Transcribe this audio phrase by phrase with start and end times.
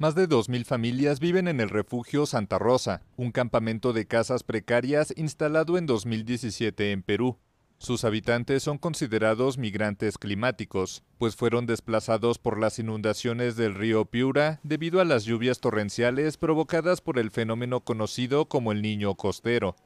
[0.00, 5.12] Más de 2.000 familias viven en el refugio Santa Rosa, un campamento de casas precarias
[5.14, 7.36] instalado en 2017 en Perú.
[7.76, 14.58] Sus habitantes son considerados migrantes climáticos, pues fueron desplazados por las inundaciones del río Piura
[14.62, 19.76] debido a las lluvias torrenciales provocadas por el fenómeno conocido como el niño costero.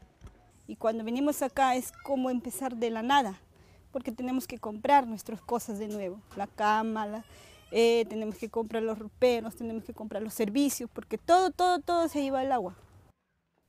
[0.69, 3.41] Y cuando venimos acá es como empezar de la nada,
[3.91, 7.25] porque tenemos que comprar nuestras cosas de nuevo, la cama, la,
[7.77, 12.07] eh, tenemos que comprar los ruperos, tenemos que comprar los servicios, porque todo, todo, todo
[12.07, 12.77] se iba al agua.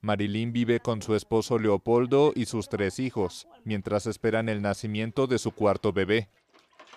[0.00, 5.38] Marilyn vive con su esposo Leopoldo y sus tres hijos, mientras esperan el nacimiento de
[5.38, 6.28] su cuarto bebé.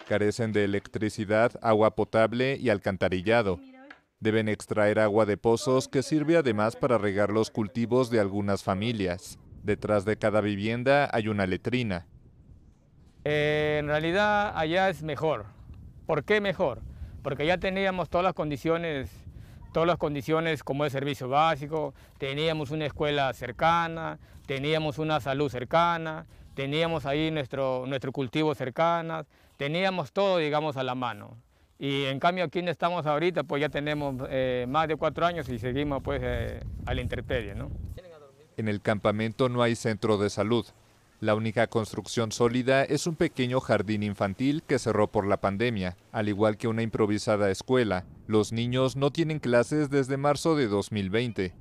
[0.07, 3.59] Carecen de electricidad, agua potable y alcantarillado.
[4.20, 9.39] Deben extraer agua de pozos que sirve además para regar los cultivos de algunas familias.
[9.63, 12.05] Detrás de cada vivienda hay una letrina.
[13.23, 15.48] Eh, en realidad allá es mejor.
[16.05, 16.84] ¿Por qué mejor?
[17.21, 19.09] Porque ya teníamos todas las condiciones,
[19.73, 26.26] todas las condiciones como el servicio básico, teníamos una escuela cercana, teníamos una salud cercana,
[26.55, 29.26] teníamos ahí nuestro, nuestro cultivo cercano,
[29.57, 31.37] teníamos todo, digamos, a la mano.
[31.77, 35.48] Y en cambio aquí donde estamos ahorita, pues ya tenemos eh, más de cuatro años
[35.48, 37.71] y seguimos pues eh, a la intemperie, ¿no?
[38.57, 40.65] En el campamento no hay centro de salud.
[41.21, 46.29] La única construcción sólida es un pequeño jardín infantil que cerró por la pandemia, al
[46.29, 48.05] igual que una improvisada escuela.
[48.26, 51.53] Los niños no tienen clases desde marzo de 2020.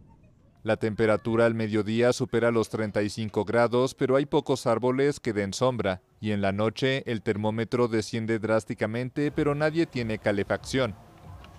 [0.63, 6.03] La temperatura al mediodía supera los 35 grados, pero hay pocos árboles que den sombra,
[6.21, 10.95] y en la noche el termómetro desciende drásticamente, pero nadie tiene calefacción.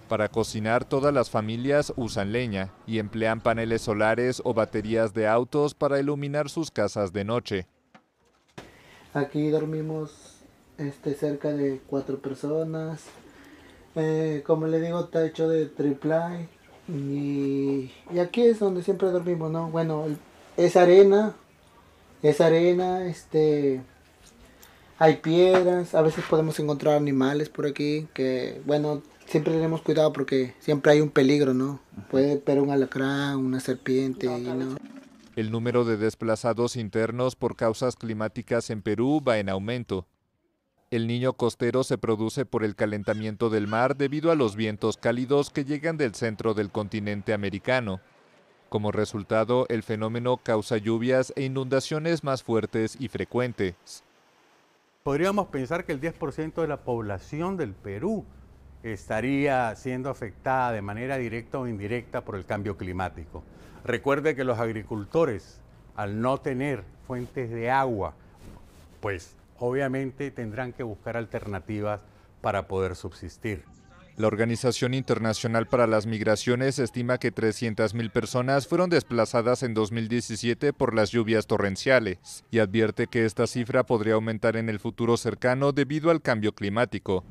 [0.08, 5.75] Para cocinar todas las familias usan leña y emplean paneles solares o baterías de autos
[5.75, 7.67] para iluminar sus casas de noche.
[9.14, 10.12] Aquí dormimos
[10.78, 13.02] este, cerca de cuatro personas.
[13.96, 16.48] Eh, como le digo, está hecho de triple
[16.88, 19.70] y, y, aquí es donde siempre dormimos, ¿no?
[19.70, 20.06] Bueno,
[20.58, 21.36] es arena,
[22.22, 23.81] es arena, este,
[25.00, 30.53] hay piedras, a veces podemos encontrar animales por aquí, que, bueno, siempre tenemos cuidado porque
[30.59, 31.80] siempre hay un peligro, ¿no?
[32.12, 34.78] Puede ver un alacrán, una serpiente, ¿no?
[35.39, 40.05] El número de desplazados internos por causas climáticas en Perú va en aumento.
[40.91, 45.50] El niño costero se produce por el calentamiento del mar debido a los vientos cálidos
[45.50, 48.01] que llegan del centro del continente americano.
[48.67, 54.03] Como resultado, el fenómeno causa lluvias e inundaciones más fuertes y frecuentes.
[55.03, 58.25] Podríamos pensar que el 10% de la población del Perú
[58.84, 63.44] estaría siendo afectada de manera directa o indirecta por el cambio climático.
[63.84, 65.59] Recuerde que los agricultores,
[65.95, 68.13] al no tener fuentes de agua,
[69.01, 72.01] pues obviamente tendrán que buscar alternativas
[72.41, 73.63] para poder subsistir.
[74.19, 80.94] La Organización Internacional para las Migraciones estima que 300.000 personas fueron desplazadas en 2017 por
[80.94, 86.12] las lluvias torrenciales y advierte que esta cifra podría aumentar en el futuro cercano debido
[86.12, 87.23] al cambio climático.